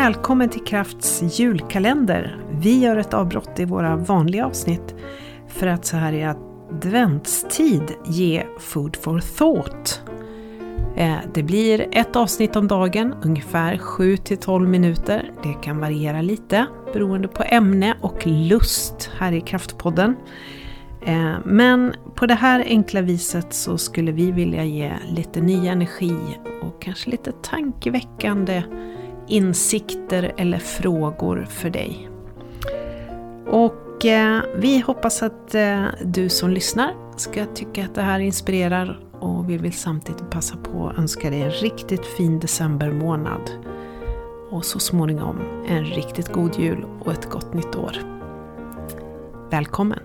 [0.00, 2.36] Välkommen till Krafts julkalender.
[2.50, 4.94] Vi gör ett avbrott i våra vanliga avsnitt
[5.48, 10.02] för att så här i adventstid ge food for thought.
[10.96, 15.32] Eh, det blir ett avsnitt om dagen, ungefär 7-12 minuter.
[15.42, 20.16] Det kan variera lite beroende på ämne och lust här i Kraftpodden.
[21.02, 26.38] Eh, men på det här enkla viset så skulle vi vilja ge lite ny energi
[26.62, 28.62] och kanske lite tankeväckande
[29.30, 32.10] insikter eller frågor för dig.
[33.46, 39.00] Och eh, vi hoppas att eh, du som lyssnar ska tycka att det här inspirerar
[39.20, 43.50] och vi vill samtidigt passa på att önska dig en riktigt fin decembermånad.
[44.50, 47.96] Och så småningom en riktigt god jul och ett gott nytt år.
[49.50, 49.98] Välkommen!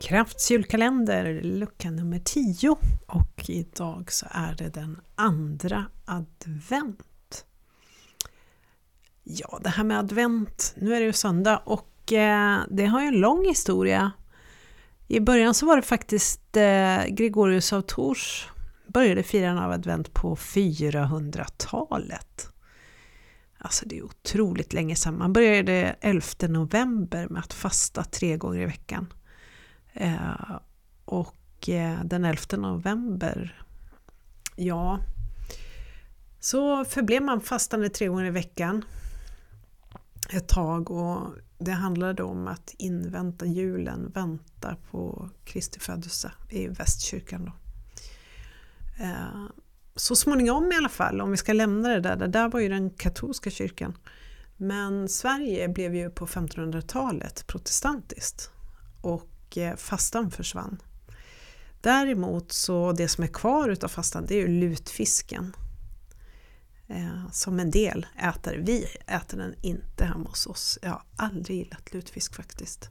[0.00, 7.11] Krafts julkalender, lucka nummer 10 och idag så är det den andra advent.
[9.34, 13.06] Ja, det här med advent, nu är det ju söndag och eh, det har ju
[13.06, 14.12] en lång historia.
[15.08, 18.48] I början så var det faktiskt eh, Gregorius av Tours
[18.86, 22.48] började firandet av advent på 400-talet.
[23.58, 25.18] Alltså det är otroligt länge sedan.
[25.18, 29.12] Man började 11 november med att fasta tre gånger i veckan.
[29.92, 30.56] Eh,
[31.04, 33.64] och eh, den 11 november,
[34.56, 34.98] ja,
[36.40, 38.84] så förblev man fastande tre gånger i veckan
[40.32, 47.44] ett tag och det handlade om att invänta julen, vänta på Kristi födelse i västkyrkan.
[47.44, 47.52] Då.
[49.04, 49.50] Eh,
[49.96, 52.68] så småningom i alla fall, om vi ska lämna det där, det där var ju
[52.68, 53.98] den katolska kyrkan.
[54.56, 58.50] Men Sverige blev ju på 1500-talet protestantiskt
[59.00, 60.82] och eh, fastan försvann.
[61.80, 65.52] Däremot så det som är kvar utav fastan det är ju lutfisken
[66.92, 68.58] eh, som en del äter.
[68.58, 70.78] Vi äter den inte hemma hos oss.
[70.82, 72.90] Jag har aldrig gillat lutfisk faktiskt.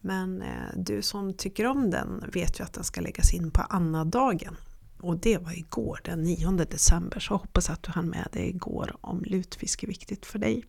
[0.00, 3.62] Men eh, du som tycker om den vet ju att den ska läggas in på
[3.62, 4.56] annadagen.
[5.00, 8.96] Och det var igår, den 9 december, så hoppas att du hann med det igår
[9.00, 10.64] om lutfisk är viktigt för dig.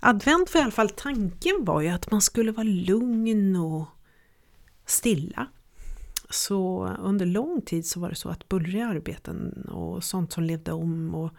[0.00, 3.86] Advent var i alla fall, tanken var ju att man skulle vara lugn och
[4.86, 5.46] stilla
[6.30, 10.72] så under lång tid så var det så att bullriga arbeten och sånt som levde
[10.72, 11.30] om och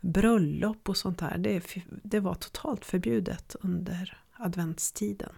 [0.00, 5.32] bröllop och sånt där, det, det var totalt förbjudet under adventstiden.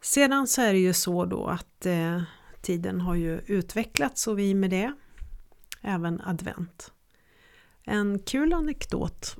[0.00, 2.22] Sedan så är det ju så då att eh,
[2.60, 4.92] tiden har ju utvecklats och vi med det
[5.82, 6.92] även advent.
[7.82, 9.36] En kul anekdot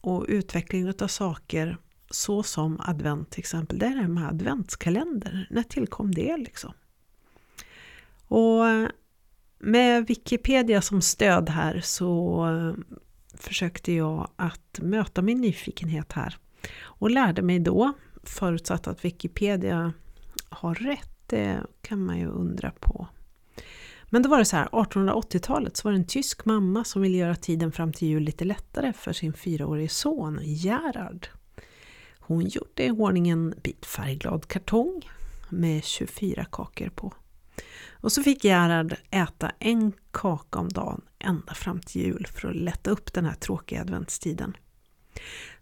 [0.00, 1.78] och utveckling av saker
[2.10, 5.46] så som advent till exempel, det är det här med adventskalender.
[5.50, 6.72] När tillkom det liksom?
[8.28, 8.64] Och
[9.58, 12.98] med Wikipedia som stöd här så eh,
[13.34, 16.36] försökte jag att möta min nyfikenhet här
[16.82, 19.92] och lärde mig då, förutsatt att Wikipedia
[20.48, 23.06] har rätt, det kan man ju undra på.
[24.10, 27.16] Men då var det så här, 1880-talet så var det en tysk mamma som ville
[27.16, 31.28] göra tiden fram till jul lite lättare för sin fyraårige son Gerhard.
[32.30, 35.10] Hon gjorde i ordning en bit färgglad kartong
[35.48, 37.12] med 24 kakor på.
[37.90, 42.56] Och så fick Gerhard äta en kaka om dagen ända fram till jul för att
[42.56, 44.56] lätta upp den här tråkiga adventstiden.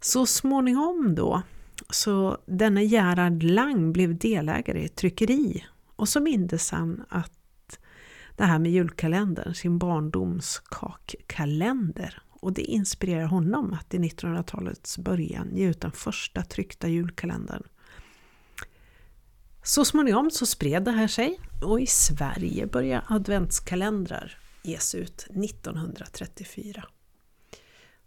[0.01, 1.43] Så småningom då,
[1.91, 5.65] så denna Gerhard Lang blev delägare i ett tryckeri
[5.97, 7.79] och så mindes han att
[8.37, 15.57] det här med julkalendern, sin barndoms kakkalender och det inspirerar honom att i 1900-talets början
[15.57, 17.63] ge ut den första tryckta julkalendern.
[19.63, 26.85] Så småningom så spred det här sig och i Sverige började adventskalendrar ges ut 1934.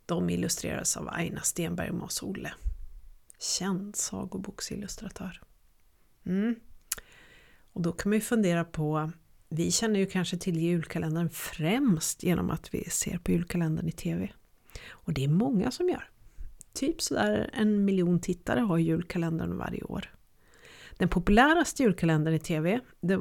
[0.05, 2.53] De illustrerades av Aina Stenberg och Mas Olle.
[3.39, 5.41] Känd sagoboksillustratör.
[6.25, 6.55] Mm.
[7.73, 9.11] Och då kan man ju fundera på
[9.53, 14.31] vi känner ju kanske till julkalendern främst genom att vi ser på julkalendern i TV.
[14.89, 16.09] Och det är många som gör.
[16.73, 20.13] Typ sådär en miljon tittare har julkalendern varje år.
[20.97, 23.19] Den populäraste julkalendern i TV, det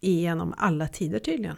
[0.00, 1.56] genom alla tider tydligen,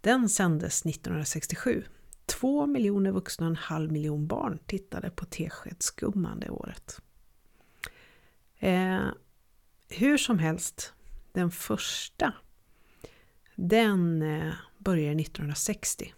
[0.00, 1.84] den sändes 1967.
[2.26, 7.00] Två miljoner vuxna och en halv miljon barn tittade på Teskedsgumman det året.
[8.58, 9.06] Eh,
[9.88, 10.92] hur som helst,
[11.32, 12.32] den första
[13.54, 16.12] den eh, började 1960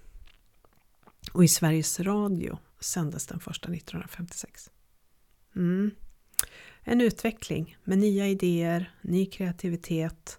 [1.32, 4.70] och i Sveriges Radio sändes den första 1956.
[5.56, 5.90] Mm.
[6.82, 10.38] En utveckling med nya idéer, ny kreativitet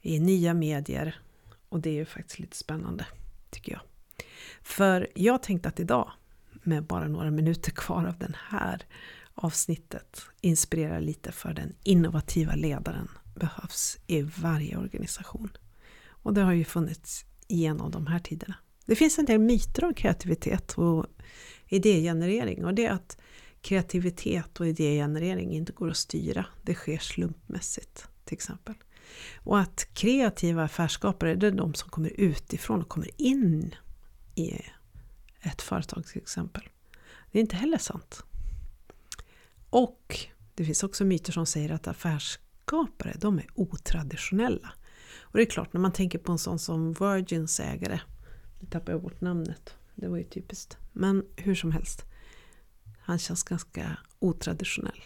[0.00, 1.20] i nya medier
[1.68, 3.06] och det är ju faktiskt lite spännande
[3.50, 3.80] tycker jag.
[4.62, 6.12] För jag tänkte att idag,
[6.62, 8.86] med bara några minuter kvar av den här
[9.34, 15.50] avsnittet, inspirera lite för den innovativa ledaren behövs i varje organisation.
[16.24, 18.54] Och det har ju funnits genom de här tiderna.
[18.86, 21.06] Det finns en del myter om kreativitet och
[21.68, 23.18] idégenerering och det är att
[23.60, 26.46] kreativitet och idégenerering inte går att styra.
[26.62, 28.74] Det sker slumpmässigt till exempel.
[29.36, 33.74] Och att kreativa affärsskapare, det är de som kommer utifrån och kommer in
[34.34, 34.60] i
[35.40, 36.62] ett företag till exempel.
[37.32, 38.24] Det är inte heller sant.
[39.70, 40.18] Och
[40.54, 44.72] det finns också myter som säger att affärsskapare, de är otraditionella.
[45.34, 48.00] Och det är klart, när man tänker på en sån som Virgins ägare,
[48.60, 50.76] nu tappar jag bort namnet, det var ju typiskt.
[50.92, 52.04] Men hur som helst,
[53.00, 55.00] han känns ganska otraditionell.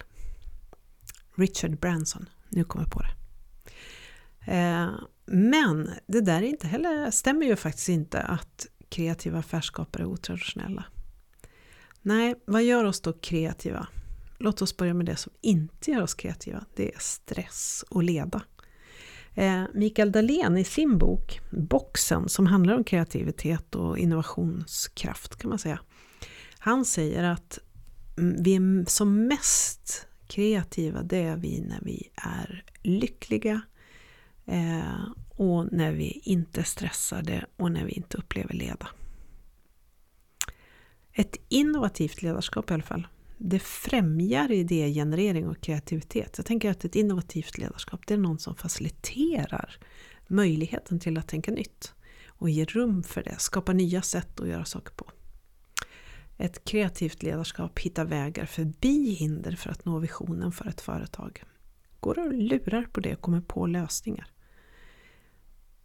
[1.35, 3.15] Richard Branson, nu kommer jag på det.
[4.53, 4.91] Eh,
[5.27, 10.85] men det där är inte heller, stämmer ju faktiskt inte att kreativa affärsskapare är otraditionella.
[12.03, 13.89] Nej, vad gör oss då kreativa?
[14.39, 16.65] Låt oss börja med det som inte gör oss kreativa.
[16.75, 18.43] Det är stress och leda.
[19.35, 25.59] Eh, Mikael Dahlén i sin bok Boxen som handlar om kreativitet och innovationskraft kan man
[25.59, 25.81] säga.
[26.59, 27.59] Han säger att
[28.19, 33.61] mm, vi är som mest kreativa det är vi när vi är lyckliga
[34.47, 38.89] eh, och när vi inte är stressade och när vi inte upplever leda.
[41.13, 43.07] Ett innovativt ledarskap i alla fall.
[43.39, 46.35] Det främjar idégenerering och kreativitet.
[46.37, 49.79] Jag tänker att ett innovativt ledarskap det är någon som faciliterar
[50.27, 51.95] möjligheten till att tänka nytt
[52.27, 55.11] och ger rum för det, skapar nya sätt att göra saker på.
[56.39, 61.45] Ett kreativt ledarskap hittar vägar förbi hinder för att nå visionen för ett företag.
[62.01, 64.27] Går och lurar på det och kommer på lösningar.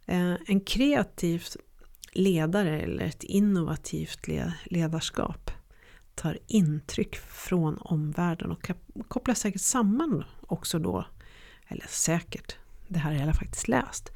[0.06, 1.44] Eh, en kreativ
[2.12, 4.28] ledare eller ett innovativt
[4.64, 5.50] ledarskap
[6.14, 8.70] tar intryck från omvärlden och
[9.08, 11.06] kopplar säkert samman också då,
[11.68, 12.56] eller säkert,
[12.88, 14.12] det här har jag faktiskt läst,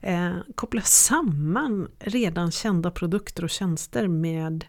[0.00, 4.66] eh, kopplar samman redan kända produkter och tjänster med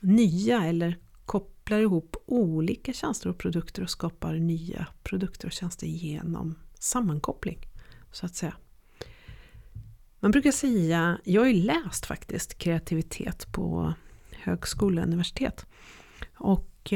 [0.00, 6.54] nya eller kopplar ihop olika tjänster och produkter och skapar nya produkter och tjänster genom
[6.78, 7.58] sammankoppling.
[8.12, 8.54] Så att säga.
[10.20, 13.94] Man brukar säga, jag har ju läst faktiskt kreativitet på
[14.46, 15.66] högskola och universitet.
[16.36, 16.92] Och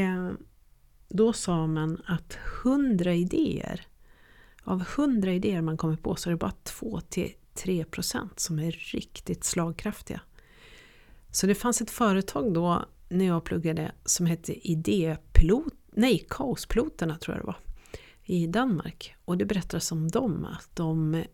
[1.08, 3.86] då sa man att 100 idéer,
[4.64, 10.20] av 100 idéer man kommer på så är det bara 2-3% som är riktigt slagkraftiga.
[11.30, 17.36] Så det fanns ett företag då när jag pluggade som hette Idépilot, nej Kaospiloterna tror
[17.36, 17.58] jag det var,
[18.24, 19.14] i Danmark.
[19.24, 21.24] Och det berättades om dem att de,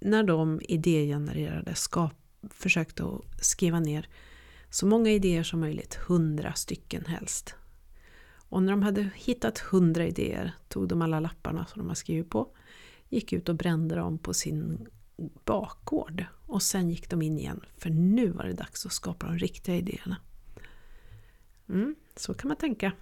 [0.00, 2.14] när de idégenererade, skap,
[2.50, 4.08] försökte att skriva ner
[4.70, 7.54] så många idéer som möjligt, hundra stycken helst.
[8.48, 12.30] Och när de hade hittat hundra idéer tog de alla lapparna som de har skrivit
[12.30, 12.56] på,
[13.08, 14.88] gick ut och brände dem på sin
[15.44, 19.38] bakgård och sen gick de in igen för nu var det dags att skapa de
[19.38, 20.16] riktiga idéerna.
[21.68, 22.92] Mm, så kan man tänka.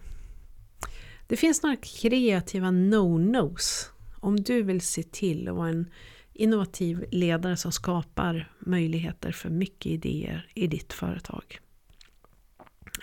[1.27, 3.91] Det finns några kreativa no-nos
[4.21, 5.91] om du vill se till att vara en
[6.35, 11.61] innovativ ledare som skapar möjligheter för mycket idéer i ditt företag.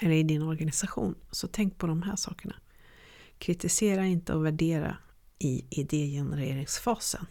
[0.01, 1.15] Eller i din organisation.
[1.31, 2.55] Så tänk på de här sakerna.
[3.37, 4.97] Kritisera inte och värdera
[5.39, 7.25] i idégenereringsfasen.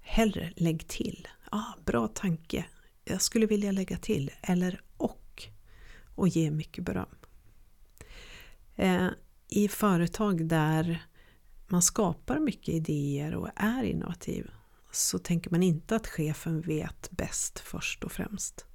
[0.00, 1.28] Hellre lägg till.
[1.50, 2.66] Ah, bra tanke.
[3.04, 4.30] Jag skulle vilja lägga till.
[4.42, 5.48] Eller och.
[6.14, 7.14] Och ge mycket beröm.
[8.76, 9.08] Eh,
[9.48, 11.06] I företag där
[11.66, 14.50] man skapar mycket idéer och är innovativ
[14.94, 18.66] så tänker man inte att chefen vet bäst först och främst.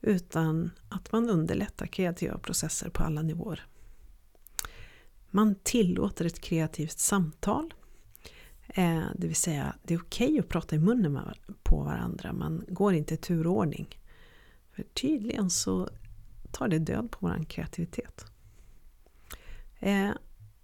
[0.00, 3.66] Utan att man underlättar kreativa processer på alla nivåer.
[5.30, 7.74] Man tillåter ett kreativt samtal.
[8.66, 11.18] Eh, det vill säga, det är okej okay att prata i munnen
[11.62, 12.32] på varandra.
[12.32, 13.98] Man går inte i turordning.
[14.72, 15.88] För tydligen så
[16.50, 18.24] tar det död på vår kreativitet.
[19.78, 20.10] Eh,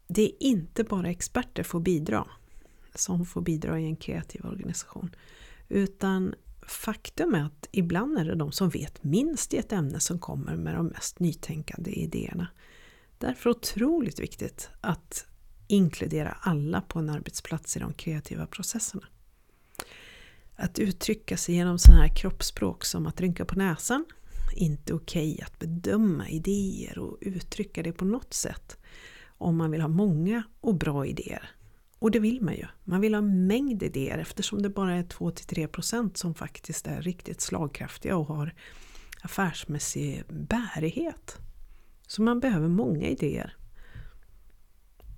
[0.06, 2.26] det är inte bara experter får bidra
[2.94, 5.16] som får bidra i en kreativ organisation.
[5.68, 6.34] Utan
[6.66, 10.56] faktum är att ibland är det de som vet minst i ett ämne som kommer
[10.56, 12.48] med de mest nytänkande idéerna.
[13.18, 15.26] Därför otroligt viktigt att
[15.66, 19.06] inkludera alla på en arbetsplats i de kreativa processerna.
[20.56, 24.04] Att uttrycka sig genom sådana här kroppsspråk som att rynka på näsan,
[24.56, 28.78] inte okej okay att bedöma idéer och uttrycka det på något sätt
[29.26, 31.50] om man vill ha många och bra idéer.
[32.04, 32.66] Och det vill man ju.
[32.84, 37.40] Man vill ha en mängd idéer eftersom det bara är 2-3% som faktiskt är riktigt
[37.40, 38.54] slagkraftiga och har
[39.22, 41.38] affärsmässig bärighet.
[42.06, 43.56] Så man behöver många idéer.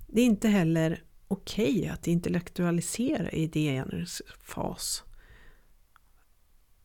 [0.07, 5.03] Det är inte heller okej okay att intellektualisera idéernas fas.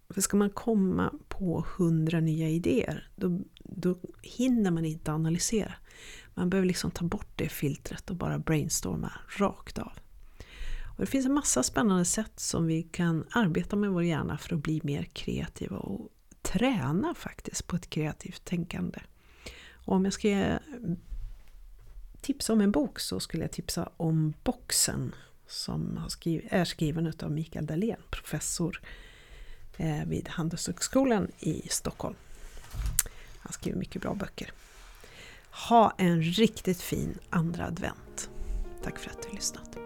[0.09, 5.75] För ska man komma på hundra nya idéer, då, då hinner man inte analysera.
[6.35, 9.93] Man behöver liksom ta bort det filtret och bara brainstorma rakt av.
[10.85, 14.55] Och det finns en massa spännande sätt som vi kan arbeta med vår hjärna för
[14.55, 16.09] att bli mer kreativa och
[16.43, 18.99] träna faktiskt på ett kreativt tänkande.
[19.85, 20.59] Och om jag ska
[22.21, 25.15] tipsa om en bok så skulle jag tipsa om Boxen
[25.47, 26.01] som
[26.51, 28.81] är skriven av Mikael Dahlén, professor
[29.77, 32.17] eh, vid Handelshögskolan i Stockholm.
[33.39, 34.53] Han skriver mycket bra böcker.
[35.53, 38.31] Ha en riktigt fin andra advent.
[38.83, 39.77] Tack för att du lyssnat.